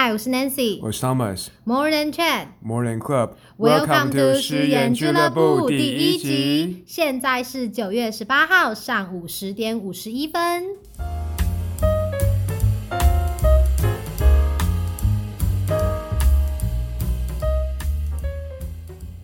[0.00, 0.78] 嗨，我是 Nancy。
[0.80, 1.48] 我是 Thomas。
[1.64, 2.46] More than chat。
[2.62, 3.32] More Than Club。
[3.56, 6.84] Welcome to 诗言俱乐部第一一集。。
[6.86, 10.62] 现在是九月十八号上午十点五十一分。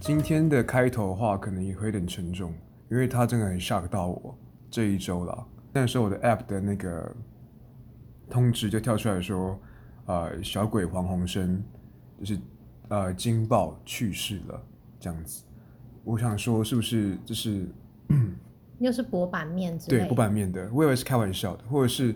[0.00, 2.52] 今天的开头的话，可能也会有点沉重，
[2.91, 4.36] 因为它真的很 shock 到我
[4.68, 5.46] 这一周了。
[5.72, 7.14] 那时候我的 app 的那个
[8.29, 9.56] 通知就跳出来说，
[10.07, 11.62] 呃，小鬼黄鸿升
[12.18, 12.38] 就是
[12.88, 14.62] 呃惊爆去世了，
[15.01, 15.42] 这样子。
[16.05, 17.66] 我想说，是不是就是
[18.78, 20.70] 又是薄板面之类的，对不版面的？
[20.73, 22.14] 我以为是开玩笑的，或者是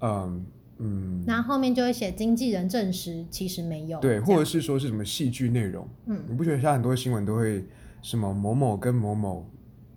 [0.00, 0.44] 嗯
[0.78, 4.00] 嗯，那后后面就会写经纪人证实，其实没有。
[4.00, 5.86] 对，或者是说是什么戏剧内容？
[6.06, 7.64] 嗯你不觉得现在很多新闻都会
[8.02, 9.48] 什么某某跟某某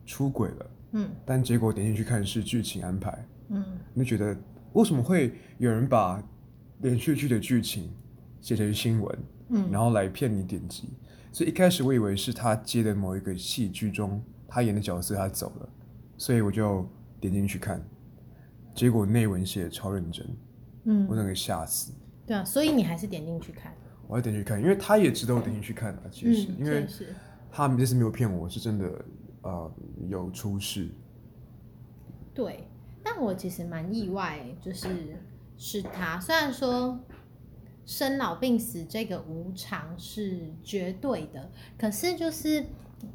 [0.05, 4.37] 出轨了，嗯但结果点进去看是剧情安排，嗯，你就觉得
[4.73, 6.21] 为什么会有人把
[6.83, 7.89] 连续剧的剧情
[8.39, 9.19] 写成新闻，
[9.49, 10.89] 嗯然后来骗你点击？
[11.31, 15.69] 所以一开始我以为是他接的某一个戏剧中他演的角色他走了，
[16.17, 16.87] 所以我就
[17.19, 17.83] 点进去看，
[18.75, 20.27] 结果内文写的超认真，
[20.83, 21.91] 嗯我整个吓死。
[22.25, 23.73] 对啊，所以你还是点进去看。
[24.07, 26.03] 我要点进去看，因为他也值得我点进去看啊。
[26.11, 26.87] 其实，嗯，因为
[27.51, 29.05] 他们这次没有骗我，是真的
[29.41, 29.73] 呃
[30.07, 30.89] 有出事。
[32.33, 32.67] 对，
[33.03, 35.17] 但我其实蛮意外，就是
[35.57, 36.19] 是他。
[36.19, 36.99] 虽然说
[37.85, 42.65] 生老病死这个无常是绝对的，可是就是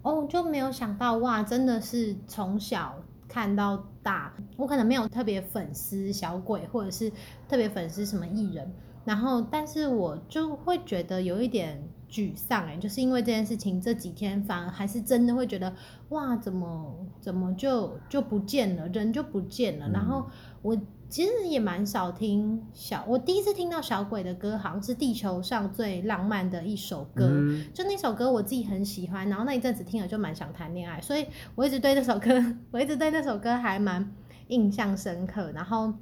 [0.02, 4.34] 哦，就没有想到哇，真的是从小看到大。
[4.56, 7.10] 我可能没有特别粉丝小鬼，或者是
[7.48, 8.72] 特别粉丝什么艺人，
[9.04, 11.82] 然后但是我就会觉得有一点。
[12.10, 15.70] 沮丧哎、就是因为这件事情，这几天反而还是真的会觉得，
[16.08, 19.86] 哇，怎么怎么就就不见了，人就不见了。
[19.88, 20.26] 嗯然后
[20.62, 20.74] 我
[21.08, 27.26] 其实也蛮少听小，我第一次听到小鬼的歌，好像是地球上最浪漫的一首歌。
[27.30, 32.30] 嗯，就那首歌我自己很喜欢，然后那一阵子听了就蛮想谈恋爱，所以我一直对那首歌，
[32.70, 34.14] 我一直对那首歌还蛮
[34.48, 35.50] 印象深刻。
[35.52, 35.94] 然后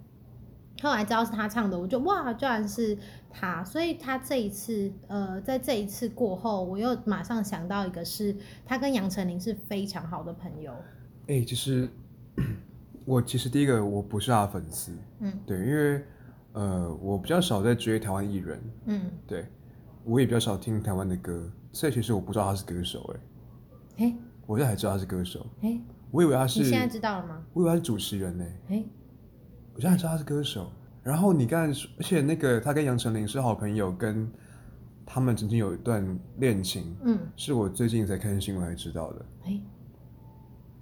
[0.83, 2.99] 后来知道是他唱的，我就哇，居然是
[3.31, 3.63] 他！
[3.63, 10.75] 所以他这一次，呃，在这一次过后，我又马上想到一个是，他跟杨丞琳是非常好的朋友。
[11.29, 11.89] 哎、其实
[13.07, 16.05] 我其实第一个我不是他的粉丝，嗯对，因为
[16.53, 19.47] 呃我比较少在追台湾艺人，嗯，对
[20.05, 23.15] 我也比较少听台湾的歌，所以其实我不知道他是歌手、
[23.97, 25.81] 哎，哎我现在才知道他是歌手，哎，
[26.11, 27.43] 我以为他是，你现在知道了吗？
[27.53, 28.85] 我以为他是主持人呢、哎，
[29.75, 30.71] 我现在才知道他是歌手。
[31.03, 34.29] 然后你刚才说，而且那个他跟杨丞琳是好朋友，跟
[35.05, 39.27] 他们曾经有一段恋情，嗯，是我最近才看新闻才知道的。
[39.45, 39.61] 哎，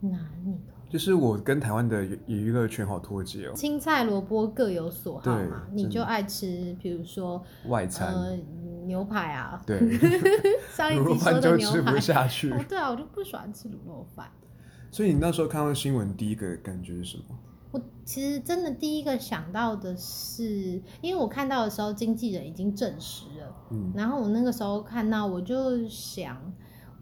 [0.01, 0.59] 哪里？
[0.91, 8.39] 就是我跟台湾的娱娱乐圈好脱节哦，青菜萝卜各有所好嘛，你就爱吃，比如说外餐，呃
[8.87, 9.79] 牛排啊，对，
[10.71, 12.51] 上一卤肉集说的饭就吃不下去。
[12.53, 14.31] 哦，对啊，我就不喜欢吃卤肉饭。
[14.91, 17.25] 所以你那时候看到新闻，第一个感觉是什么？
[17.73, 26.37] 我其实真的第一个想到的是，因为我看到的时候，经纪人已经证实了，嗯，然后我那个时候看到，我就想，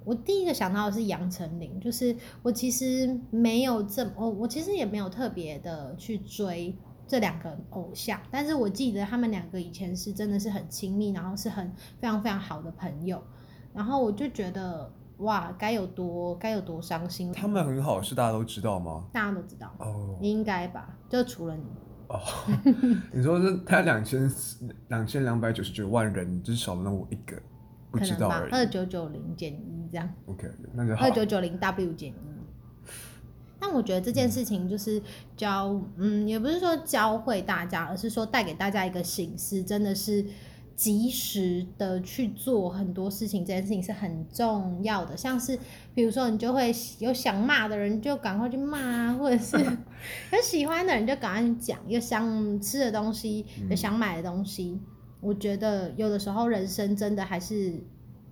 [0.05, 6.77] 我第一个想到的是杨丞琳，就是我其实没有这么，我我其实也没有特别的去追
[7.07, 13.23] 这两个偶像，但是我记得他们两个以前是真的是很亲密，然后是很非常非常好的朋友，
[13.75, 19.05] 然后我就觉得哇，该有多该有多伤心，他们很好，是大家都知道吗？
[19.13, 20.97] 大家都知道，哦应该吧？
[21.09, 21.65] 就除了你。
[22.09, 22.21] 哦，
[23.11, 24.31] 你说是他两千
[24.89, 27.41] 两千两百九十九万人，只少了我一个
[27.91, 28.53] 不知道而，已。
[28.53, 31.11] 二九九零减一这样，OK，那就好二。
[31.13, 32.15] 九九零 W 减一。
[33.61, 35.01] 但我觉得这件事情就是
[35.37, 40.27] 教，嗯，也不是说教会大家，而是说带给大家一个醒思，真的是
[40.75, 45.17] 及时的去做很多事情，这件事情是很重要的。
[45.17, 45.57] 像是
[45.95, 49.57] 比如说，你就会有想骂的人，就赶快去骂啊，或者是
[50.33, 54.81] 有喜欢的人就赶快去讲，有想吃的东西，有想买的东西。
[55.21, 57.81] 我觉得有的时候人生真的还是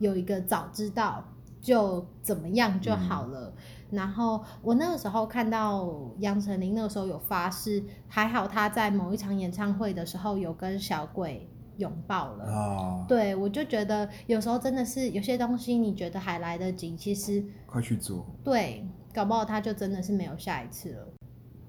[0.01, 1.25] 有一个早知道
[1.61, 3.53] 就怎么样就好了。
[3.91, 12.45] 然后我那个时候看到杨丞琳那个时候有发誓，还好她在某一场演唱会的时候有跟小鬼拥抱了。
[12.45, 18.25] 啊，对，我就觉得有时候真的是有些东西你觉得还来得及，其实快去做。
[18.45, 21.09] 对，搞不好他就真的是没有下一次了。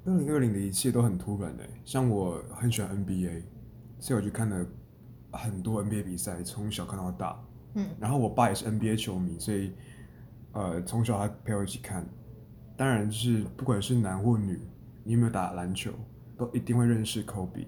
[0.06, 3.44] 二零二零的一切都很突然的，像我很喜欢 NBA，
[4.00, 4.66] 所以我去看了
[5.32, 7.40] 很多 NBA 比赛，从小看到大。
[7.74, 9.74] 嗯然后我爸也是 NBA 球迷，所以
[10.54, 12.06] 呃从小他陪我一起看。
[12.78, 14.60] 当然是不管是男或女，
[15.04, 15.92] 你有没有打篮球，
[16.36, 17.68] 都一定会认识 Kobe。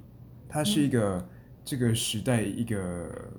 [0.50, 1.29] 他是一个
[1.63, 3.31] 这个时代一个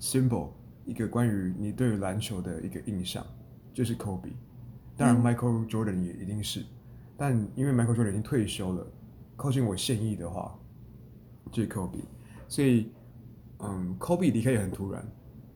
[0.00, 0.50] symbol，
[0.84, 3.26] 一个关于你对于篮球的一个印象，
[3.74, 4.32] 就是 Kobe。
[4.96, 6.64] 当然，Michael Jordan 也一定是，
[7.16, 8.86] 但因为 Michael Jordan 已经退休了，
[9.36, 10.56] 靠近我现役的话，
[11.50, 12.04] 就是 Kobe。
[12.46, 12.92] 所以，
[13.58, 15.04] 嗯，Kobe 离开也很突然。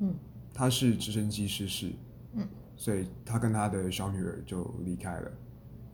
[0.03, 0.15] 嗯，
[0.53, 1.91] 他是直升机失事。
[2.35, 2.47] 嗯，
[2.77, 5.31] 所以他跟他的小女儿就离开了，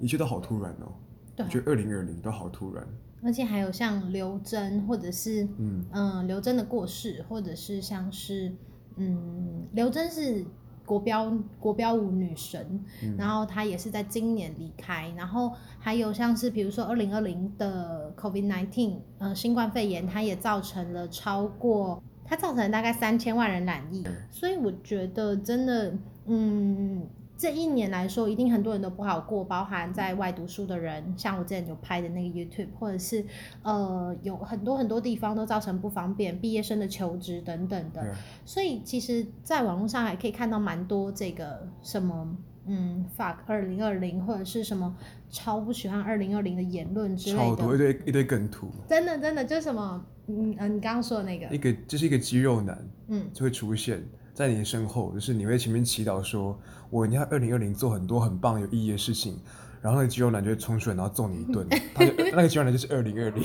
[0.00, 0.92] 一切都好突然哦。
[1.36, 2.84] 对我觉得二零二零都好突然。
[3.22, 8.52] 而且还有像刘真，或者是嗯嗯刘真的过世，或者是像是
[8.96, 10.44] 嗯刘真是
[10.86, 25.94] 国标国标舞女神，嗯然后她也是在今年离开，然后还有像是比如说二零二零的 COVID nineteen 呃新冠肺炎，它也造成了超过它造成了大概三千万人染疫，所以我觉得真的
[26.26, 27.06] 嗯。
[27.40, 33.24] 这一年来说，一定很多人都不好过，包含在外读书的人，像我之前有拍的那个 YouTube，或者是
[33.62, 38.12] 呃有很多很多地方都造成不方便，毕业生的求职等等的。
[38.44, 42.36] 所以其实，在网络上还可以看到蛮多这个什么，
[42.68, 44.94] 嗯，fuck 二零二零，或者是什么
[45.30, 47.78] 超不喜欢二零二零的言论之类超多一。
[47.78, 51.46] 堆一堆梗图，真的真的就是什么，嗯呃，你刚刚说的那个。
[51.54, 52.78] 一，个就是一个肌肉男
[53.08, 54.02] 嗯，就会出现
[54.34, 56.58] 在你身后，就是你会前面祈祷说，
[56.90, 59.38] 我一定要二零二零做很多很棒有意义的事情，
[59.80, 63.42] 然后那个肌肉男就会冲出来，然后揍你一顿， 他就那个肌肉男就是二零二零，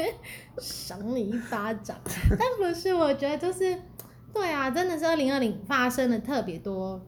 [0.58, 1.96] 赏你一巴掌。
[2.30, 3.76] 但不是，我觉得就是，
[4.32, 7.00] 对啊，真的是二零二零发生了特别多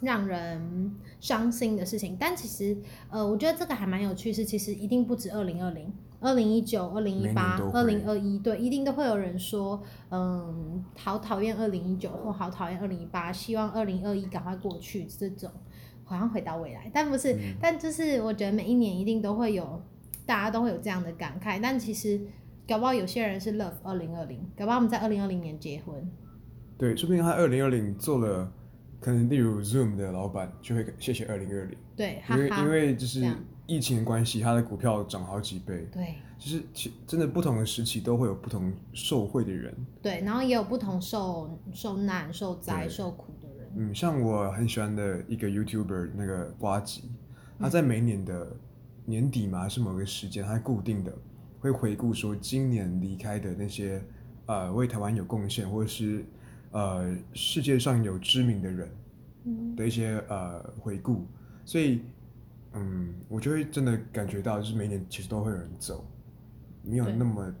[0.00, 2.16] 让人伤心的事情。
[2.18, 2.76] 但其实，
[3.10, 5.92] 呃，我觉得这个还蛮有趣，是其实一定不止二零二零。
[6.20, 9.80] 二零一九、二零一八二零二一，对，一定都会有人说，
[10.10, 15.04] 嗯，好讨厌二零一九，或好讨厌二零一八，希望二零二一赶快过去。
[15.04, 15.48] 这种
[16.02, 19.80] 好像回到未来，但不是，嗯但就是我觉得每一年一定都会有，
[20.26, 21.60] 大家都会有这样的感慨。
[21.62, 22.20] 但其实
[22.66, 25.94] 搞不好有些人是 love 二零二零，搞不好我们在二零二零年结婚。
[26.76, 28.52] 对，说不定他二零二零做了，
[29.00, 33.24] 可能例如 Zoom 的老板就会谢谢二零二零，对，因为因为就是
[33.66, 36.14] 疫情的关系，他的股票涨好几倍，对。
[36.38, 39.74] 就是其真的不同的时期都会有不同受惠的人。
[40.00, 43.68] 对，然后也有不同受受难、受灾、受苦的人。
[43.74, 47.10] 嗯，像我很喜欢的一个 YouTuber 那个瓜吉，
[47.58, 48.56] 他在每年的
[49.04, 51.12] 年底嘛，还是某个时间，他固定的
[51.58, 54.00] 会回顾说今年离开的那些
[54.46, 56.24] 呃为台湾有贡献或者是
[56.70, 58.90] 呃世界上有知名的人
[59.44, 61.26] 嗯，的一些呃回顾，
[61.64, 62.02] 所以
[62.74, 66.04] 嗯，我就会真的感觉到，就是每年其实都会有人走，
[66.82, 67.54] 没有那么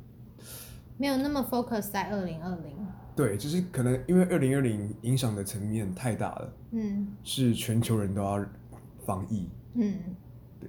[0.96, 2.76] 没有那么 focus 在二零二零。
[3.16, 7.08] 对，就是可能因为二零二零影响的层面太大了，嗯。
[7.24, 8.44] 是全球人都要
[9.04, 9.48] 防疫。
[9.74, 9.94] 嗯，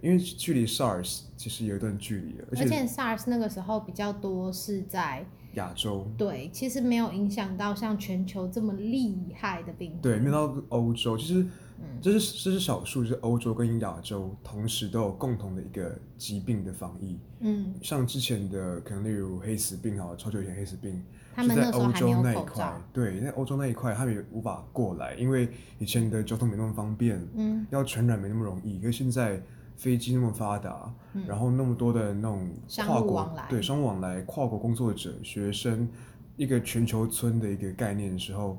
[0.01, 5.23] 因为距离 SARS 其实有一段距离了，而且 SARS 那个时候比较多是在
[5.55, 9.97] 亚洲，对，其实没有影响到像全球这么厉害的病毒。
[10.01, 11.41] 对，没有到欧洲，其实
[11.79, 17.17] 嗯这是这是少数，就是欧洲跟亚洲同时都有共同的一个疾病的防疫。
[17.39, 21.01] 嗯，像之前的可能例如黑死病啊，超久以前黑死病，
[21.33, 25.49] 他们在欧洲那一块。，对，在欧洲那一块他们也无法过来，因为
[25.79, 28.79] 以前的交通没那么方便，嗯要传染没那么容易。
[28.79, 29.41] 可是现在
[29.79, 32.49] 飞机那么发达，嗯然后那么多的那种
[32.85, 35.87] 跨国对商务往来、跨国工作者、学生，
[36.35, 38.57] 一个全球村的一个概念的时候，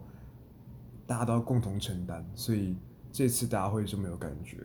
[1.06, 2.74] 大家都要共同承担，所以
[3.12, 4.56] 这次大家会这么有感觉。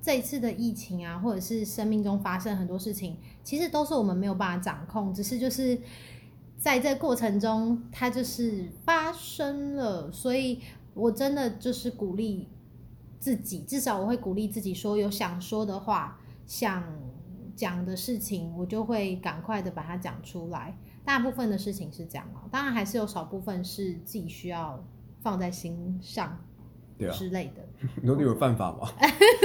[0.00, 5.76] 这一次的疫情啊，或者是生命中发生很多事情，其实都是我们没有办法掌控，只是就是
[6.56, 10.12] 在这个过程中，它就是发生了。
[10.12, 10.60] 所以
[10.94, 12.46] 我真的就是鼓励
[13.28, 16.82] 自己，至少我会鼓励自己说，有想说的话，想
[17.54, 20.76] 讲的事情，我就会赶快的把它讲出来。
[21.04, 24.82] 大部分的事情是这样啊，当然还是有少部分是自己需要
[25.20, 26.38] 放在心上
[26.96, 27.62] 对啊，之类的。
[28.00, 28.88] 你说你有犯法吗？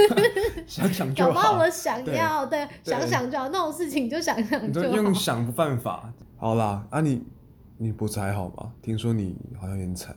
[0.66, 1.58] 想想就搞不好好。
[1.58, 4.88] 我想要，对，对想想就好，那种事情就想想就好。
[4.96, 6.12] 用想不犯法。
[6.36, 7.22] 好啦，啊你
[7.78, 8.72] 你脖子还好吗？
[8.82, 10.16] 听说你好像有点惨。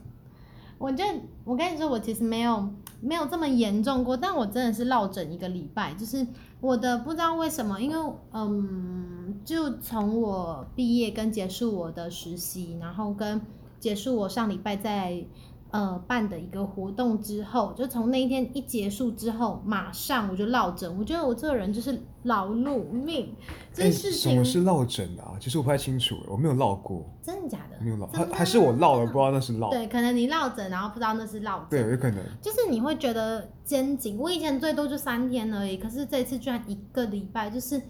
[0.78, 1.04] 我就，
[1.44, 2.68] 我跟你说，我其实没有
[3.00, 6.26] 没有这么严重过，但我真的是落枕一个礼拜，就是
[6.60, 13.40] 我的不知道为什么，因为嗯，就从我毕业跟结束我的实习，然后跟
[13.80, 15.24] 结束我上礼拜在
[15.70, 20.98] 呃办的一个活动之后，就从那一天一结束之后，马上我就落枕。
[20.98, 23.34] 我觉得我这个人就是劳碌命，
[23.72, 25.36] 这哎事情、什么是落枕啊？
[25.38, 27.76] 其实我不太清楚，我没有落过，真的假的？
[27.80, 29.70] 没有落，还还是我落了，不知道那是落。
[29.70, 32.24] 对，可能你落枕，然后不知道那是落对，有可能。
[32.40, 34.18] 就是你会觉得肩颈。
[34.18, 37.80] 我以前最多就三天而已，可是这次居然一个礼拜，就是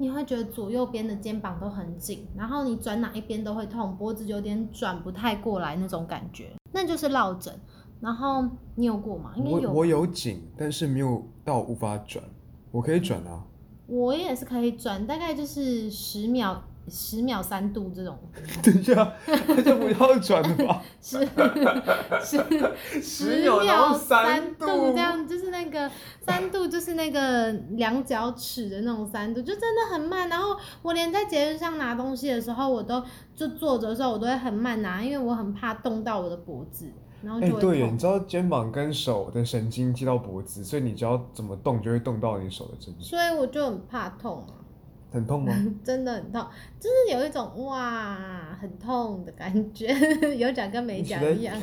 [0.00, 7.52] 你会觉得左右边的肩膀都很紧，然后你转哪一边都会痛，脖子有点转不太过来那种感觉，那就是落枕。
[8.00, 9.32] 然后你有过吗？
[9.36, 9.70] 应该有。
[9.70, 12.24] 我我有紧，但是没有到无法转，
[12.70, 13.44] 我可以转啊。
[13.88, 16.62] 我也是可以转，大概就是十秒。
[16.90, 18.18] 十秒三度这种，
[18.62, 20.82] 等一下，那就不要转了吧。
[21.00, 21.18] 十
[22.20, 25.90] 十十秒三度这样，就是那个
[26.20, 30.28] 三度，就是那个量脚尺的那种三度，就真的很慢。
[30.28, 33.02] 然后我连在节日上拿东西的时候，我都
[33.34, 36.86] 就坐着的时候，我都会很慢拿，因为我很怕动到我的脖子，
[37.22, 43.04] 然后就会对，你知道肩膀跟手的神经接到脖子，所以你只要怎么动，就会动到你手的神经。
[43.04, 44.57] 所以我就很怕痛啊。
[45.10, 45.52] 很痛吗？
[45.84, 46.46] 真的很痛，
[46.78, 49.88] 就是有一种哇很痛的感觉，
[50.36, 51.56] 有讲跟没讲一样。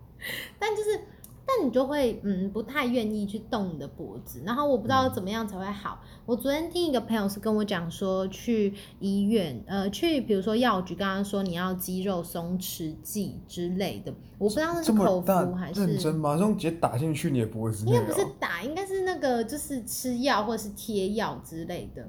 [0.58, 1.00] 但就是，
[1.46, 6.00] 但你就会嗯不太愿意去动你的脖子，然后我不知道怎么样才会好。
[6.26, 16.34] 我昨天听一个朋友是跟我讲说，去医院呃去比如说药局，刚刚说你要肌肉松弛剂之类的，我不知道那是口服还是认真吗？
[16.36, 22.06] 这种直接打进去你的脖子，应该不是打，应该是那个就是吃药或者是贴药之类的。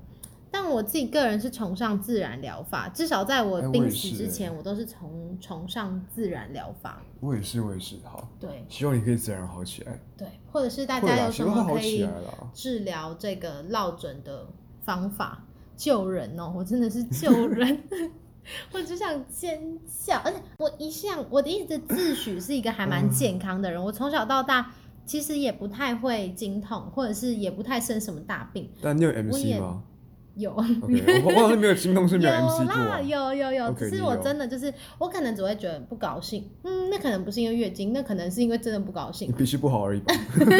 [0.51, 7.01] 但我自己个人是崇尚自然疗法，至少在我病死之前，我都是崇崇尚自然疗法。
[7.19, 8.27] 我也是，我也是，好。
[8.39, 9.99] 对，希望你可以自然好起来。
[10.17, 12.07] 对，或者是大家有什么可以
[12.53, 14.47] 治疗这个落枕的
[14.83, 15.45] 方法，
[15.77, 16.51] 救人哦！
[16.55, 17.83] 我真的是救人，
[18.73, 20.17] 我只想尖叫。
[20.23, 24.71] 而且我一向我的一直自诩是一个还蛮健康的人，我从小到大
[25.05, 28.69] 其实也不太会经痛，或者是也不太生什么大病。
[28.81, 29.83] 但你有 MC 吗？
[30.39, 40.13] 有，我好像没有心痛是没有 MC 啦，有有有，只是我真的就是，我可能只会觉得不高兴，嗯，那可能不是因为月经，那可能是因为真的不高兴，脾气不好而已吧。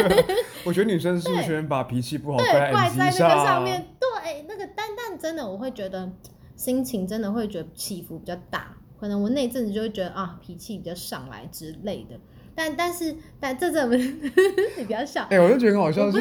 [0.64, 3.86] 我觉得女生是不是把脾气不好怪怪在那个上面？
[3.98, 6.10] 对，那个但但真的，我会觉得
[6.54, 12.16] 心情真的会觉得起伏比较大，可能我那阵子就会觉得啊，脾气比较上来之类的。
[12.54, 13.96] 但但是但这怎么？
[13.96, 15.26] 你不要笑。
[15.30, 16.18] 哎，我就觉得很好笑，是。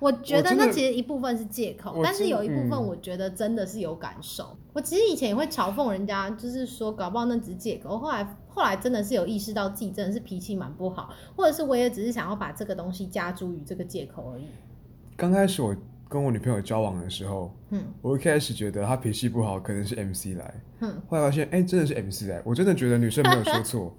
[0.00, 4.56] 我觉得那其实一部分是借口，但是有一部分我觉得真的是有感受。
[4.72, 7.98] 我其实以前也会嘲讽人家，就是说搞不好那只是借口。
[7.98, 14.46] 后来后来真的是有意识到自己真的是脾气蛮不好，或者是我也只是想要把这个东西加诸于这个借口而已。
[15.16, 15.76] 刚开始我
[16.08, 23.94] 跟我女朋友交往的时候，嗯，我一开始觉得她脾气不好可能是 MC 来，嗯，后来发现哎真的是 MC 来，我真的觉得女生没有说错，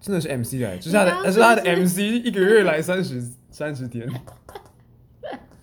[0.00, 4.10] 真的是 MC 来，就是他的，是他的 MC 一个月来三十三十天。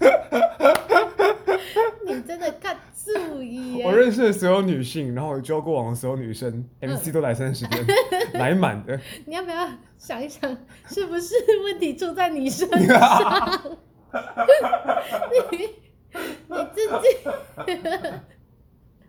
[2.05, 3.81] 你真的看注意！
[3.83, 7.85] 我认识的所有女性，然后我交过往的所有女生，MC 都来三十天，
[8.33, 8.99] 来满的。
[9.25, 9.67] 你要不要
[9.97, 10.41] 想一想，
[10.87, 11.33] 是不是
[11.63, 13.61] 问题出在你身上？
[15.51, 15.57] 你
[16.47, 17.07] 你自己？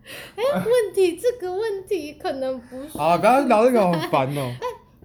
[0.07, 2.95] 哎，问题这个问题可能不是。
[2.97, 4.53] 啊，不要聊这个，好烦哦。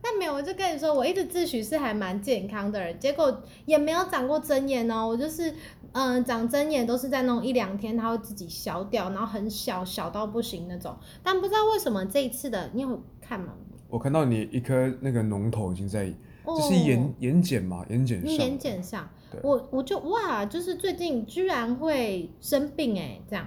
[0.02, 5.06] 但没有，我就跟你说，我一直自诩是还蛮健康的人，结果也没有长过针眼哦。
[5.06, 5.54] 我就是，
[5.92, 10.96] 嗯，长针眼都是在那种一两天，它会自己消掉，然后很小小到不行那种。
[11.22, 13.52] 但不知道为什么这一次的，你有看吗？
[13.88, 16.06] 我看到你一颗那个脓头已经在，
[16.46, 17.84] 就是眼眼睑嘛？
[17.90, 18.30] 眼睑上。
[18.30, 19.08] 眼睑上。
[19.42, 23.46] 我我就哇，就是最近居然会生病哎，这样。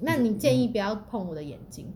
[0.00, 1.90] 那你建议不要碰我的眼睛。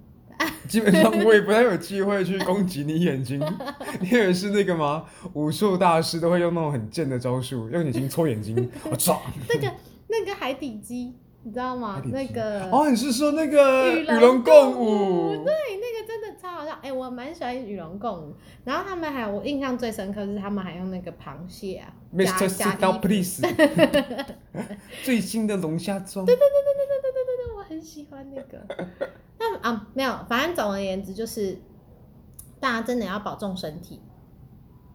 [0.69, 3.39] 基本上我也不太有机会去攻击你眼睛，
[4.01, 5.05] 你以为是那个吗？
[5.35, 9.21] 武术大师都会用那种很贱的招数，用眼睛戳眼睛， 我操！
[9.49, 9.73] 那个
[10.09, 12.01] 那个海底鸡，你知道吗？
[12.07, 15.45] 那个哦，你是说那个与龙共舞？
[15.45, 16.79] 对，那个真的超好笑。
[16.83, 18.35] 哎，我蛮喜欢与龙共舞。
[18.65, 22.49] 然后他们还有我印象最深刻是他们还用那个螃蟹啊，Mr.
[22.49, 23.43] Sit Down Please，
[25.03, 26.25] 最新的龙虾装。
[26.25, 29.11] 对对对对对对对对对，我很喜欢那个。
[29.63, 31.59] 那啊，没有，反正总而言之就是，
[32.59, 34.01] 大家真的要保重身体。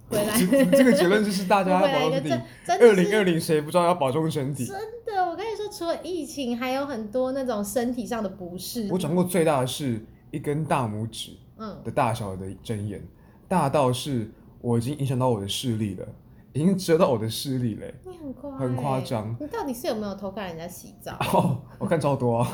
[0.08, 0.38] 回来，
[0.72, 2.32] 这个结论就是大家要保重身体。
[2.80, 4.66] 二零二零谁不知道要保重身体？
[4.66, 8.88] 真的，我跟你说，除了疫情，还有很多那种身体上的不适。
[8.92, 13.02] 我长过最大的是一根大拇指，嗯，的大小的针眼，
[13.48, 14.32] 大到是
[14.62, 16.08] 我已经影响到我的视力了。
[16.56, 19.36] 已经遮到我的视力嘞，你很夸很夸张。
[19.42, 21.18] 你到底是有没有偷看人家洗澡？
[21.34, 22.50] 哦，我看超多啊，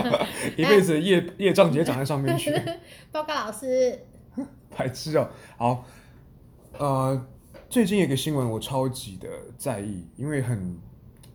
[0.58, 2.52] 一辈子的业业障直接长在上面去。
[3.10, 3.98] 报告老师，
[4.76, 5.30] 白痴哦。
[5.56, 5.84] 好，
[6.78, 7.26] 呃，
[7.70, 10.78] 最近有个新闻我超级的在意，因为很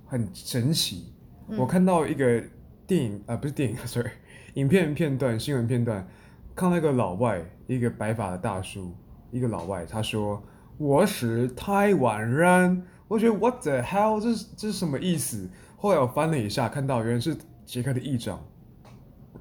[0.05, 1.11] 很神奇。
[1.57, 2.39] 我看到一个
[2.85, 4.11] 电影啊，不是电影，sorry，
[4.53, 6.07] 影片片段，新闻片段，
[6.55, 8.93] 看到一个老外，一个白发的大叔，
[9.31, 10.39] 一个老外，他说。
[10.81, 15.47] 我是台湾人，我觉得 What the hell，这是这是什么意思？
[15.77, 18.43] 后来我翻了一下，看到原来是捷克的议长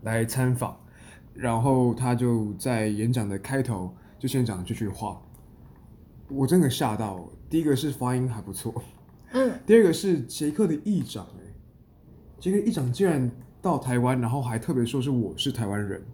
[0.02, 0.78] 来参访，
[1.32, 5.18] 然后他就在演讲的开头就先讲这句话，
[6.28, 7.26] 我真的吓到。
[7.48, 8.74] 第一个是发音还不错，
[9.32, 11.54] 嗯，第二个是捷克的议长，哎，
[12.38, 13.30] 捷克议长竟然
[13.62, 16.04] 到台湾，然后还特别说是我是台湾人，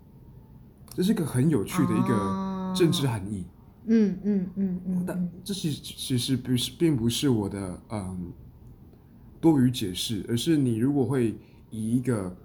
[0.95, 3.45] 这是个很有趣的一个政治含义。
[3.89, 8.33] 嗯嗯嗯嗯，但这其其实不是，并不是我的嗯
[9.41, 11.37] 多余解释，而是你如果会
[11.71, 12.37] 以一个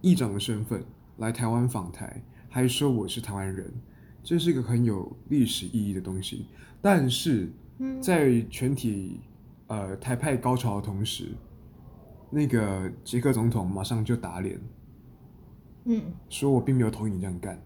[0.00, 0.82] 议长的身份
[1.18, 3.70] 来台湾访台，还说我是台湾人，
[4.22, 6.46] 这是一个很有历史意义的东西。
[6.80, 7.50] 但是
[8.00, 9.20] 在全体
[9.66, 11.28] 呃台派高潮的同时，
[12.30, 14.58] 那个捷克总统马上就打脸，
[15.84, 17.62] 嗯，说我并没有同意你这样干，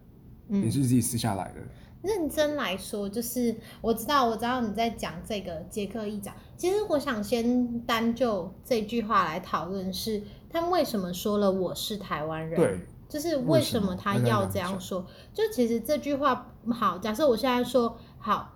[0.48, 1.60] 你是自己私下来的。
[2.02, 6.34] 认真来说，就是我知道，我知道你在讲这个捷克议长。
[6.56, 12.56] 其实我想先单就这句话来讨论，是他为什么说了我是台湾人？
[12.56, 15.04] 对，就是为什么他要这样说？
[15.34, 18.52] 就其实这句话好，假设我现在说好，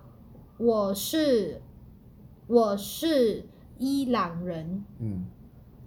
[0.57, 1.61] 我是
[2.47, 5.25] 我是伊朗人，嗯，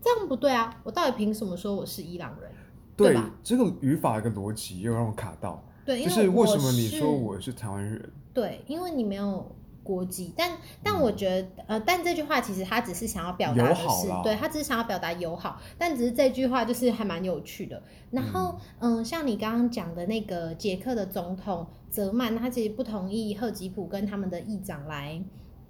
[0.02, 0.80] 这样不对啊！
[0.84, 2.50] 我到底凭什么说我是伊朗人？
[2.96, 3.30] 对吧？
[3.42, 5.64] 这个语法一个逻辑又让我卡到。
[5.84, 8.10] 对，就是为什么你说我是台湾人？
[8.32, 17.82] 对，因为你没有国籍，但但我觉得，呃，但这句话其实他只是想要表达的是，对他只是想要表达友好，但只是这句话就是还蛮有趣的。
[18.10, 25.22] 然后，嗯，像你刚刚讲的那个捷克的总统泽曼，他其实不同意赫吉普跟他们的议长来，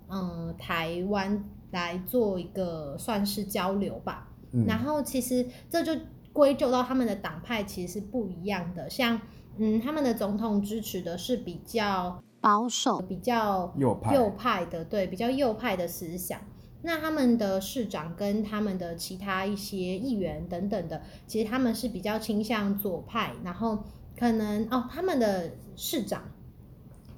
[0.08, 4.28] 嗯，台湾来做一个算是交流吧。
[4.68, 5.92] 然后，其实这就
[6.34, 9.18] 归咎到他们的党派其实是不一样的，像。
[9.56, 16.40] 嗯，他们的总统支持的是比较保守、比较右派右派的，对，比较右派的思想。
[16.82, 23.32] 那他们的市长跟他们的其他一些议员等等的，其实他们是比较倾向左派。
[23.44, 23.84] 然后
[24.18, 26.24] 可能哦，他们的市长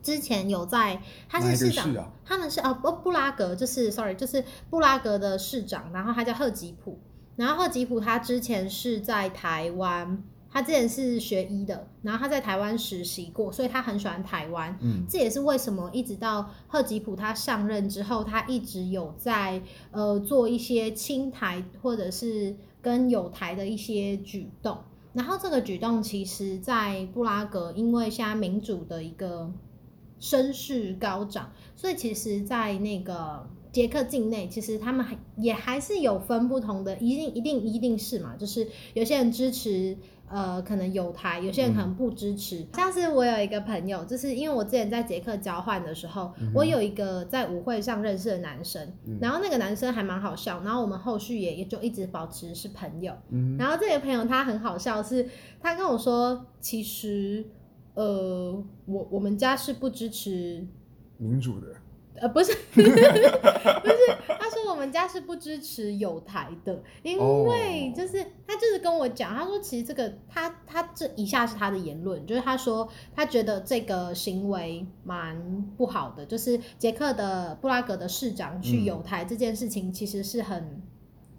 [0.02, 6.98] 之前有在，他是市长，他们是哦布布拉格，就是 sorry，就是布拉格的市长，然后他叫赫吉普。
[7.36, 10.22] 然后赫吉普他之前是在台湾。
[10.48, 14.74] 他之前是学医的，然后他在台湾实习过，所以他很喜欢台湾。
[14.80, 24.78] 嗯，这也是为什么一直到赫吉普他上任之后，他一直有在呃做一些亲台或者是跟友台的一些举动。
[25.12, 29.52] 然后这个举动其实，在布拉格，因为现在民主的一个
[30.18, 39.98] 声势高涨，所以其实，在那个捷克境内，其实他们还也还是有分不同的，一定一定一定是嘛，就是有些人支持。
[40.28, 42.66] 呃，可能有台，有些人可能不支持。
[42.74, 53.12] 像是我有一个朋友，就是因为我之前在捷克交换的时候，我有一个在舞会上认识的男生，然后那个男生还蛮好笑，然后我们后续也也就一直保持是朋友。
[53.56, 55.28] 然后这个朋友他很好笑，是
[55.60, 57.44] 他跟我说，其实
[57.94, 58.52] 呃，
[58.86, 60.66] 我我们家是不支持
[61.18, 61.68] 民主的。
[62.20, 62.90] 呃， 不是，不是，
[64.38, 75.36] 他说我们家是不支持有台的，因为就是他就是跟我讲，他说其实这个他他这以下是他的言论，就是他说他觉得这个行为蛮
[75.76, 80.82] 不好的，就是捷克的布拉格的市长去有台这件事情，其实是很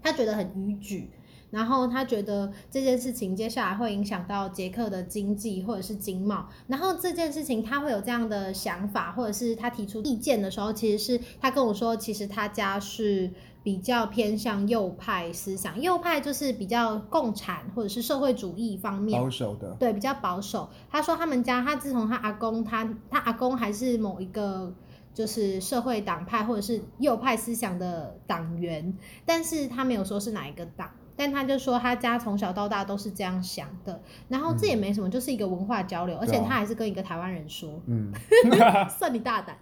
[0.01, 1.11] 他觉得很逾矩。
[1.49, 6.47] 然后他觉得这件事情接下来会影响到捷克的经济或者是经贸。
[6.67, 13.31] 然后这件事情他会有这样的想法，或者是他提出意见的时候，其实是他跟我说，其实他家是
[13.63, 20.69] 比较偏向右派思想，右派就是比较共产或者是社会主义方面保守的，对，比较保守。
[20.89, 24.73] 他说他们家，他自从他阿公，他他阿公还是某一个
[25.13, 30.89] 就是社会党派或者是右派思想的党员，但是他没有说是哪一个党。
[31.17, 38.13] 但他就说他家从小到大都是这样想的，然后这也没什么，就是一个文化交流，而且他还是跟一个台湾人说，嗯，
[38.87, 39.57] 算你大胆，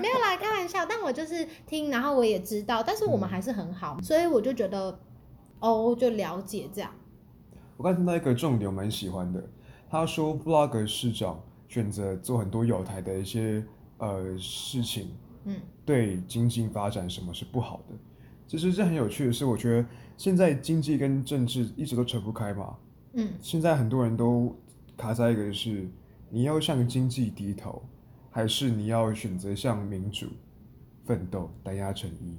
[0.00, 0.84] 没有啦，开玩笑。
[0.86, 4.98] 但我就是听，然后我也知道，但是我们还是很好，所以我就觉得，
[5.60, 6.90] 哦，就了解这样。
[7.76, 9.44] 我刚听到一个重点，我蛮喜欢的。
[9.90, 13.64] 他说布拉格市长选择做很多有台的一些
[13.98, 15.10] 呃事情，
[15.44, 17.94] 嗯，对经济发展什么是不好的。
[18.50, 19.86] 其实这很有趣的是，我觉得。
[20.16, 22.76] 现在经济跟政治一直都扯不开嘛，
[23.12, 24.54] 嗯，现在很多人都
[24.96, 25.88] 卡在一个是，
[26.28, 27.80] 你要向经济低头，
[28.28, 30.26] 还是你要选择向民主
[31.04, 32.36] 奋斗，单压成一？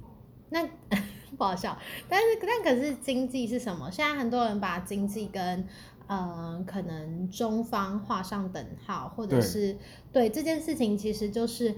[0.50, 0.68] 那
[1.36, 1.76] 不好笑，
[2.08, 3.90] 但是但可是经济是什么？
[3.90, 5.66] 现在很多人把经济跟
[6.06, 9.76] 呃可能中方画上等号，或者是
[10.12, 11.74] 对这件事情，其实就是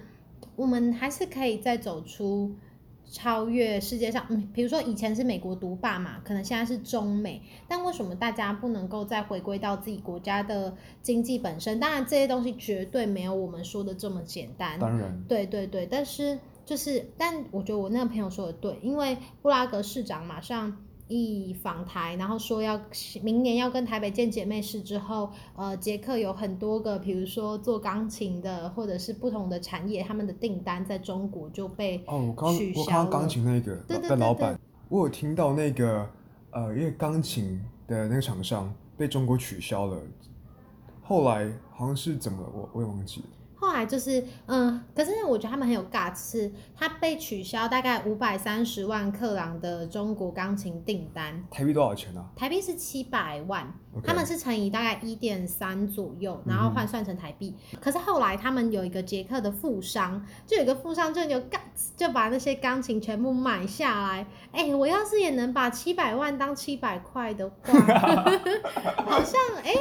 [0.56, 2.54] 我们还是可以再走出。
[3.14, 11.78] 超越世界上，嗯，比如说以前是美国独霸嘛，可能现在是中美，但为什么大家不能够再回归到自己国家的经济本身？
[11.78, 20.76] 当然这些东西绝对没有我们说的这么简单，当然，对对对，但是就是，但我觉得我那个朋友说的对，因为布拉格市长马上
[21.08, 22.80] 一访台，然后说要
[23.22, 36.08] 明年要跟台北见姐妹市之后，呃，捷克有很多个，比如说做钢琴的或者是不同的产业，他们的订单在中国就被哦，我刚我看到钢琴那个的老板，我有听到那个
[36.50, 40.00] 呃，因为钢琴的那个厂商被中国取消了，
[41.02, 43.26] 后来好像是怎么，我我也忘记了。
[43.64, 52.30] 后来就是，嗯，可是我觉得他们很有 guts，是他被取消大概五百三十万克朗的中国钢琴订单，台币多少钱啊？
[52.36, 57.54] 台币是七百万他们是乘以大概一点三左右，然后换算成台币。
[57.80, 64.26] 可是后来他们有一个捷克的富商，就有一个富商就有 guts，就把那些钢琴全部买下来。
[64.52, 67.72] 哎、我要是也能把七百万当七百块的话，
[69.04, 69.72] 好像哎、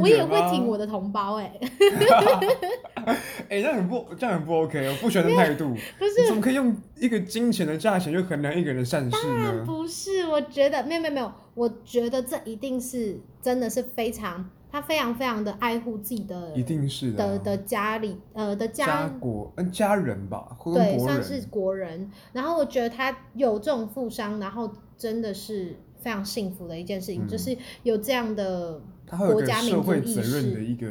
[0.00, 1.52] 我也会吗挺我的同胞哎、
[3.48, 5.74] 哎、这样很不，这样很不 OK，我不喜欢的态度。
[5.98, 9.64] 不是怎么可以用一个金钱的价钱就衡量一个人的善事呢？
[9.64, 17.30] 不是，我觉得没有没有没有，我觉得这一定是真的是非常，他非常非常的爱护自己的一定是的、啊。
[17.32, 21.48] 的的家里呃的家家国嗯家人吧，对，算是人。
[21.48, 22.10] 国人。
[22.32, 30.60] 然后我觉得他有这种富商，然后真的是非常幸福的一件事情，嗯就是有这样的国家民族意社会责任的。
[30.60, 30.86] 一个，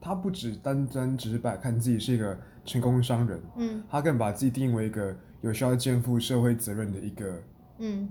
[0.00, 7.42] 他不只单单只是把看自己是一个成功商人，嗯他更把自己定为一个有需要肩负社会责任的一个。
[7.78, 8.08] 嗯，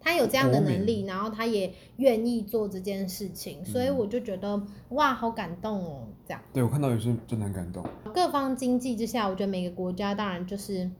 [0.00, 6.40] 他有这样的能力，然后他也愿意做这件事情，所以嗯我就觉得哇，好感动哦，这样。
[6.52, 7.84] 对我看到也是真的很感动。
[8.14, 10.90] 各方经济之下，我觉得每个国家当然就是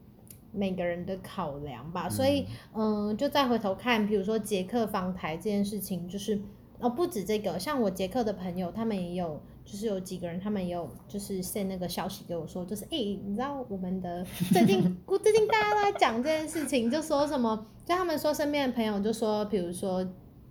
[0.51, 2.09] 每个人的考量吧。
[2.09, 6.41] 所以，嗯、就再回头看，比如说捷克访台这件事情，就是
[6.79, 20.07] 哦，不止这个，像我捷克的朋友，他们也有，就是有几个人，他们也有就是 send 那个消息给我说，就是诶、你知道我们的最近， 我最近大家都在讲这件事情，就说什么，就他们说身边的朋友就说，比如说。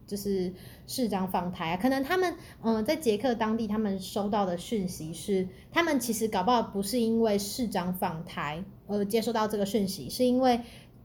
[0.08, 0.50] 就是
[0.86, 10.62] 市长访台啊，可能他们嗯、呃在捷克当地，他们收到的讯息是，他们其实搞不好不是因为市长访台而接收到这个讯息，是因为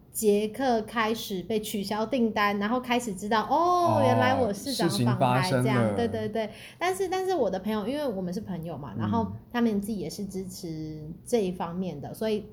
[0.09, 6.49] 捷克开始被取消订单，然后开始知道哦，哦原来我市长访台这样，了对对对。
[6.79, 12.45] 但是但是我的朋友，因为我们是朋友嘛，然后嗯他们自己也是支持这一方面的，所以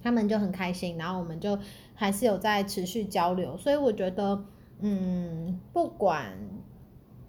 [0.00, 1.58] 他们就很开心，然后我们就
[1.94, 4.44] 还是有在持续交流，所以我觉得，
[4.80, 6.36] 嗯，不管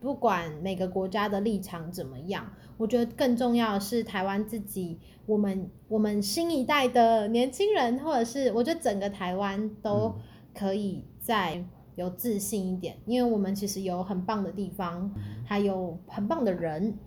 [0.01, 2.45] 不管每个国家的立场怎么样，
[2.78, 10.21] 我觉得更重要的是台湾自己，我们我们新一代的年轻人，或者是我觉得整个台湾都嗯
[10.54, 11.63] 可以再
[11.95, 15.12] 有自信一点，因为我们其实有很棒的地方，
[15.45, 16.97] 还有很棒的人，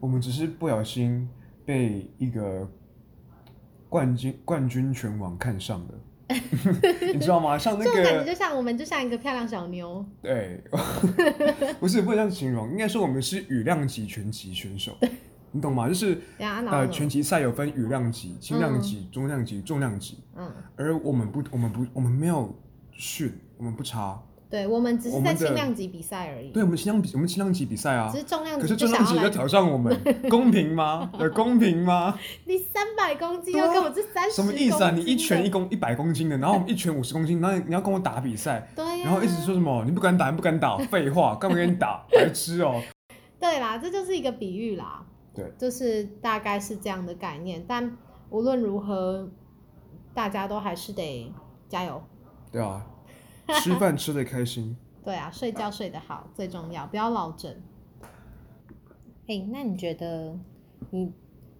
[0.00, 1.28] 我们只是不小心
[1.64, 2.68] 被一个
[3.88, 5.94] 冠军冠军拳王看上了，
[7.14, 7.56] 你知道吗？
[7.58, 10.60] 像那这种感觉就像我们就像一个漂亮小妞，对，
[11.78, 14.96] 不是不能这样形容，应该说我们是羽量级拳击选手，
[15.52, 15.88] 你懂吗？
[15.88, 22.52] 就是呃，拳击赛有分羽量级、轻量级、中量级、重量级，嗯，而我们不，我们不，我们没有
[22.92, 24.20] 训，我们不差。
[24.56, 28.16] 对我们只是在轻量级比赛而已，对，我们轻量比，我们轻量级比赛啊只。
[28.16, 29.94] 是重量可是级重量级要挑战我们，
[30.30, 31.10] 公平吗？
[31.20, 32.18] 有公平吗？
[32.46, 34.90] 你三百公斤要跟我这三十，什么意思啊？
[34.92, 38.66] 你一拳一，公一百公斤的，然后我们一拳五十公斤，然后你要跟我打比赛，
[39.04, 42.02] 然后一直说什么你不敢打，你不敢打，废话，干嘛跟你打？
[42.10, 42.80] 白痴哦、
[43.38, 47.62] 对啦，这就是一个比喻啦，对，就是大概是这样的概念。
[47.68, 47.94] 但
[48.30, 49.28] 无论如何，
[50.14, 51.30] 大家都还是得
[51.68, 52.02] 加油。
[52.50, 52.82] 对啊，
[53.62, 54.76] 吃 饭吃的开心。
[55.04, 57.62] 对啊，睡觉睡得好最重要，不要落枕。
[59.28, 60.38] 哎、那你觉得
[60.90, 61.12] 你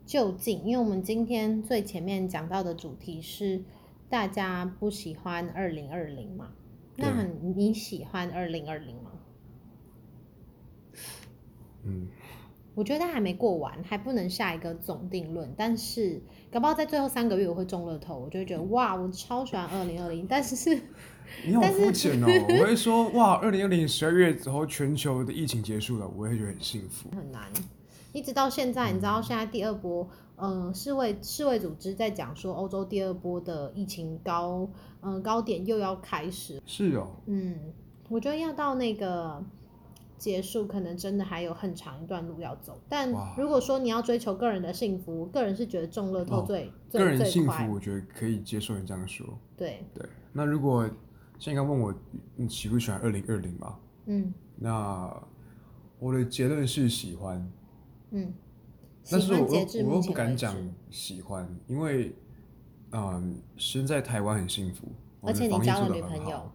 [0.05, 0.65] 就近？
[0.65, 3.65] 因为我们今天最前面讲到的主题是
[4.09, 6.53] 大家不喜欢二零二零嘛？
[6.97, 9.11] 那很你喜欢二零二零吗？
[11.85, 12.09] 嗯，
[12.75, 15.53] 我觉得还没过完，还不能下一个总定论。
[15.57, 20.27] 但是，搞不好在最后三个月我会中了头，我就会觉得哇，我超喜欢二零二零。
[20.27, 20.81] 但是，
[21.47, 22.27] 你好肤浅哦！
[22.49, 27.09] 我会说哇，二零二零十二月之后全球的疫情结束了，我会觉得很幸福。
[27.11, 27.43] 很难。
[28.13, 34.67] 一直到现在，你知道现在第二波，嗯、世卫世卫组织在讲说，欧洲第二波的疫情高，
[35.03, 36.63] 嗯、高点又要开始。
[36.65, 37.59] 是哦，嗯，
[38.09, 39.45] 我觉得要到那个
[40.17, 42.81] 结束，可能真的还有很长一段路要走。
[42.89, 49.27] 但如果说你要追求个人的幸福，个人是觉得中乐透最个人幸福，我觉得可以接受你这样说。
[49.59, 50.89] 对，对，那如果
[51.39, 51.95] 像你刚问我
[52.37, 53.79] 你喜不喜欢二零二零嘛？
[54.07, 55.23] 嗯那
[55.99, 57.53] 我的结论是喜欢，
[58.11, 58.33] 嗯。
[59.09, 60.57] 但是我我又不敢讲
[60.91, 62.13] 喜欢，因为
[62.91, 64.89] 嗯，身在台湾很幸福，
[65.21, 66.53] 而且你防疫交了女做得很好朋友。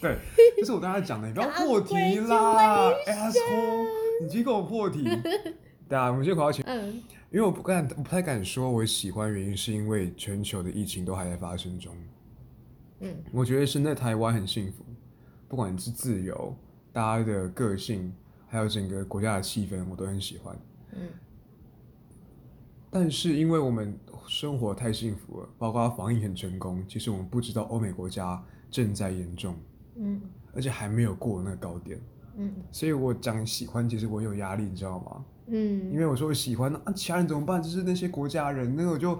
[0.00, 0.18] 对，
[0.56, 3.86] 这是我刚才讲的，你不要破题啦，asshole，
[4.20, 5.04] 你今天跟我破题。
[5.88, 11.94] 对啊，我们先回到前，嗯因为我不敢，我不太敢说我喜欢，原因是因为全球的疫情都还在发生中。
[13.02, 14.84] 嗯我觉得身在台湾很幸福，
[15.48, 16.56] 不管是自由、
[16.92, 18.12] 大家的个性，
[18.46, 20.56] 还有整个国家的气氛，我都很喜欢。
[20.94, 21.08] 嗯
[22.90, 29.56] 但是因为我们生活太幸福了，包括防疫很成功，其实我们不知道欧美国家正在严重，
[29.96, 30.20] 嗯
[30.54, 31.98] 而且还没有过那个高点。
[32.36, 35.24] 嗯所以我讲喜欢，其实我有压力，你知道吗？
[35.46, 37.62] 嗯因嗯为我说我喜欢，啊，其他人怎么办？
[37.62, 39.18] 就是那些国家人，那个我就，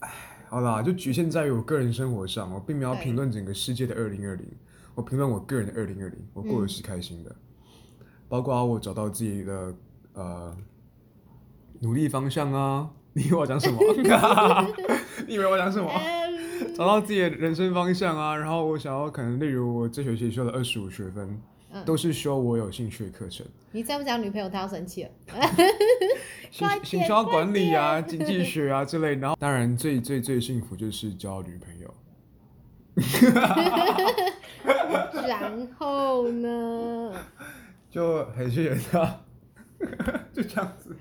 [0.00, 0.08] 唉，
[0.50, 4.46] 好啦，就局限在于我个人生活上，我并没有评论整个世界的二零二零，
[4.94, 7.36] 我评论我个人的二零二零，我过得是开心的，
[8.28, 9.74] 包括我找到自己的
[10.14, 10.56] 呃
[11.80, 12.90] 努力方向啊。
[13.12, 13.78] 你以为我讲什么？
[15.26, 15.90] 你以为我讲什么？
[15.92, 16.28] 嗯
[16.74, 23.44] 找到自己的人生方向啊，然后我想要可能例如我这学期修了二十五学分，嗯都是修我有兴趣的课程。
[23.72, 25.10] 你再不讲女朋友，她要生气了。
[26.50, 31.94] 行行销管理啊、经济学啊之类，然后当然最最最幸福就是交女朋友。
[35.28, 37.12] 然后呢？
[37.90, 39.20] 就很谢谢他，
[40.32, 40.96] 就这样子。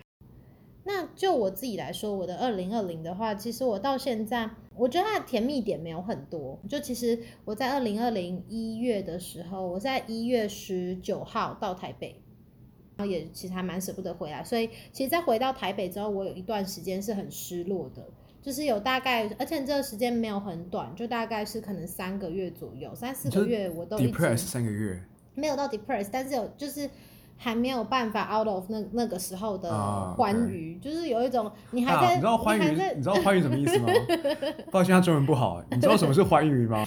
[0.87, 6.57] 那就我自己来说，我的二零二零的话，其实我到现在，我觉得它的甜蜜点没有很多。
[6.69, 12.21] 就其实我在二零二零一月的时候，我在一月十九号到台北，
[12.95, 18.07] 然后也其实还蛮舍不得回来，所以其实，在回到台北之后，我有一段时间是很失落的。
[18.39, 25.03] 就是有大概，而且这个时间没有很短，就大概是可能三个月左右，三四个月我都 depress 三个月，
[25.35, 26.89] 没有到 depressed，但是有就是
[27.37, 32.63] 还没有办法 out of 那那个时候的啊欢愉，就是有一种你还啊，在，你知道欢愉
[32.95, 33.87] 你知道欢愉什么意思吗？
[34.71, 35.61] 抱歉，他中文不好。
[35.71, 36.85] 你知道什么是欢愉吗？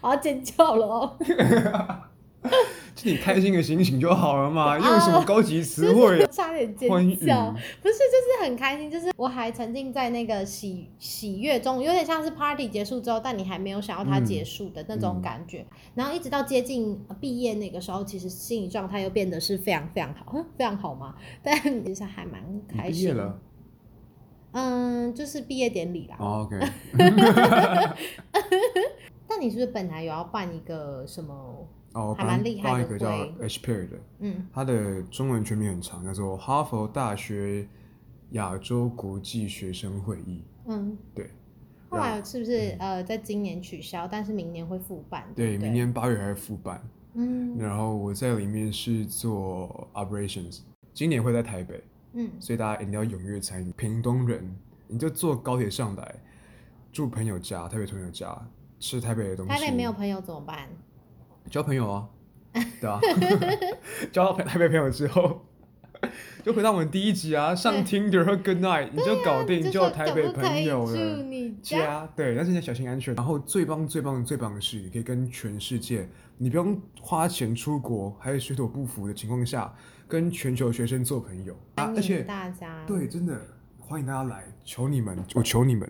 [0.00, 1.16] 我要尖叫了哦，
[2.94, 6.26] 就你开心的心情就好了嘛，用什么高级词汇啊？
[6.30, 7.50] 差点尖叫，
[7.80, 22.92] 不是，就是很开心，就是我还沉浸在那个喜喜悦中，有点像是 party 结束之后，但你还没有想要它嗯结束的那种感觉，然后一直到接近呃毕业那个时候，其实心理状态又变得是非常非常好，嗯非常好嘛， 但其实还蛮你开心。
[22.92, 23.38] 毕业了？
[24.52, 26.16] 嗯，就是毕业典礼啦。
[26.18, 26.58] 哦，OK，
[29.26, 31.66] 但你是不是本来有要办一个什么？
[31.94, 37.68] 哦，我还蛮厉害的一个叫会 H Pair 的，嗯它的中文全名很长，叫做哈佛大学
[38.30, 40.42] 亚洲国际学生会议。
[40.66, 41.30] 嗯，对，
[41.90, 45.24] 后来是不是、呃，在今年取消，但是明年会复办？
[45.28, 46.82] 嗯对，不明年八月还会复办。
[47.14, 50.60] 嗯然后我在里面是做 operations，
[50.94, 53.70] 今年会在台北，嗯所以大家一定要踊跃参与。
[53.72, 54.56] 屏东人，
[54.88, 56.14] 你就坐高铁上来，
[56.90, 58.34] 住朋友家，台北朋友家，
[58.80, 59.52] 吃台北的东西。
[59.52, 60.68] 台北没有朋友怎么办？
[61.50, 62.08] 交朋友啊，
[62.80, 63.00] 对啊，
[64.12, 65.44] 交到台北朋友之后，
[66.42, 71.16] 就回到我们第一集啊，上 Tinder 和 Good Night，你就搞定，啊就有台北朋友了。
[71.22, 71.78] 你家？
[71.78, 73.14] 家对，但是你要小心安全。
[73.14, 79.72] 然后最棒、最棒、最棒的是，你可以跟全世界，你不用花钱出国，还有水土不服的情况下，
[80.08, 81.92] 跟全球学生做朋友啊！
[81.96, 83.40] 而且大家，对，真的
[83.78, 85.88] 欢迎大家来，求你们，我求你们，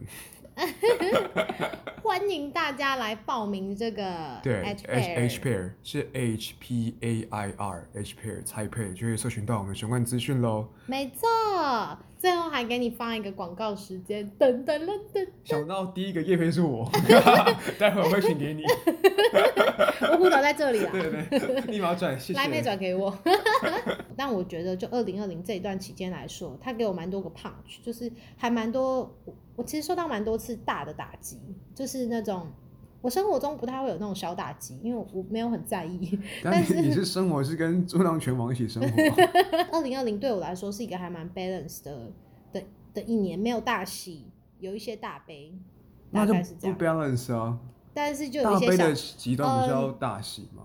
[2.03, 5.71] 欢迎大家来报名这个对 H H pair。
[5.83, 10.69] 是 H P A I R H pair 蔡配就会搜寻到我们相关资讯喽。
[10.87, 11.29] 没错，
[12.19, 16.91] 最后还给你放一个广告时间，噔噔噔噔，想到第一个叶配是我，
[17.79, 18.63] 待会儿我会请给你，
[20.11, 20.93] 我舞蹈在这里啊。
[20.93, 22.39] 对对对，立马转，谢谢。
[22.39, 23.17] 来妹转给我。
[24.17, 29.11] 但我觉得，就二零二零这一段期间来说，他给我蛮多个 punch，就是还蛮多，
[29.57, 31.39] 我我其实受到蛮多次大的打击，
[31.73, 32.49] 就是那种
[33.01, 36.19] 我生活中不太会有那种小打击，因为我没有很在意。
[36.43, 39.03] 但是你是生活是跟猪狼拳王一起生活，
[39.71, 42.13] 二零二零对我来说是一个还蛮 balance 的
[42.53, 42.63] 的
[42.93, 44.27] 的一年，没有大喜，
[44.59, 45.55] 有一些大悲，
[46.13, 46.77] 大概是这样。
[46.77, 47.61] balance 啊。
[47.95, 50.65] 但是就有一些小极端不是要大喜吗？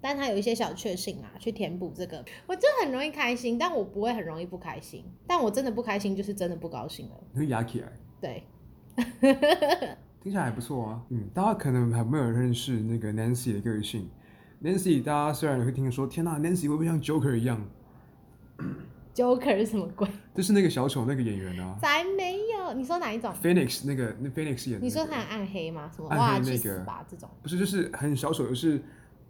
[0.00, 5.04] 但他有一些小确幸啊，去填补这个，我就很容易开心，但我不会很容易不开心。
[5.26, 7.14] 但我真的不开心，就是真的不高兴了。
[7.32, 8.44] 你会压起来，对，
[10.22, 11.02] 听起来还不错啊。
[11.10, 14.08] 嗯，大家可能还没有认识那个 Nancy 的个性。
[14.62, 17.64] Nancy，大家虽然会听说，天呐，Nancy 会不会像 Joker 一样
[19.14, 20.08] ？Joker 是什么鬼？
[20.34, 22.72] 就是那个小丑那个演员啊才没有！
[22.74, 24.84] 你说哪一种？，Phoenix 那个那 Phoenix 演的、那个。
[24.84, 25.90] 你说他很暗黑吗？
[25.94, 27.28] 什么暗黑那个吧这种。
[27.42, 28.80] 不是，就是很小丑，就是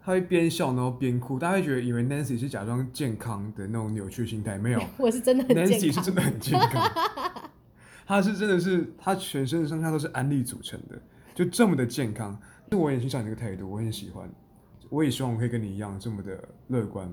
[0.03, 6.01] 他会边笑然后边哭，大家会觉得以为 Nancy 是假装健康的那种扭曲心态，没有 我是真的很健，Nancy 是。
[6.01, 6.91] 真的很健康，
[8.09, 10.99] 他是真的是他全身上下都是安利组成的，
[11.35, 12.41] 就这么的健康。
[12.71, 14.27] 我也欣赏你这个态度，我很喜欢，
[14.89, 17.07] 我也希望我可以跟你一样这么的乐观。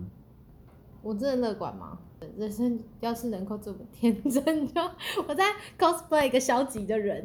[1.01, 1.97] 我真的乐观吗？
[2.38, 4.81] 人生要是能够这么天真，就
[5.27, 5.43] 我在
[5.77, 7.21] cosplay 一个消极的人，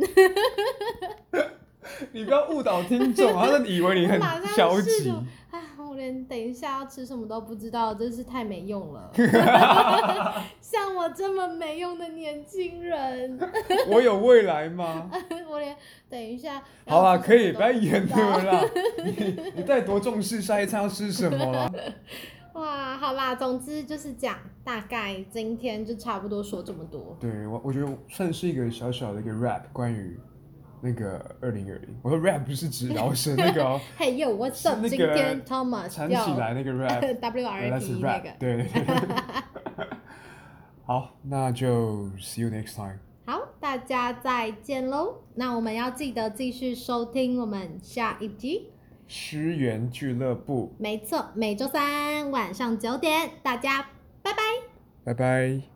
[2.11, 5.13] 你不要误导听众，他们以为你很消极。
[5.53, 9.13] 哎，我连等一下要吃什么都不知道，真是太没用了。
[11.11, 13.39] 这么没用的年轻人，
[13.89, 15.11] 我有未来吗？
[15.49, 15.77] 我连
[16.09, 18.65] 等一下好啦，可以，不要演了啦。
[19.05, 21.71] 你你到底多重视下一餐要吃什么啦？
[22.55, 27.17] 哇，好啦，总之就是讲，大概今天就差不多说这么多。
[27.21, 30.19] 对我，我觉得算是一个小小的一个 rap，关于
[30.81, 31.97] 那个二零二零。
[32.03, 38.31] 我说 rap 不是指饶舌那个哦，嘿哟，What's 是那个今天 Thomas 缠起来那个 rap，W 原 R 来 P 是那个。
[38.39, 39.87] 对对对。
[40.91, 42.99] 好，那就 see you next time。
[43.25, 45.21] 好，大家再见喽。
[45.37, 48.73] 那我们要记得继续收听我们下一集。
[49.07, 53.87] 诗源俱乐部，没错，每周三晚上九点，大家
[54.21, 54.41] 拜拜。
[55.05, 55.70] 拜拜。